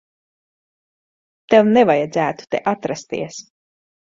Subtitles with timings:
[1.53, 3.39] Tev nevajadzētu te atrasties.